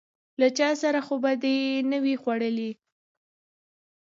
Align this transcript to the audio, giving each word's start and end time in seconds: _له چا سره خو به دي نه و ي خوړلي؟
_له 0.39 0.47
چا 0.57 0.69
سره 0.81 0.99
خو 1.07 1.15
به 1.23 1.31
دي 1.43 1.57
نه 1.89 1.97
و 2.03 2.05
ي 2.13 2.15
خوړلي؟ 2.21 2.71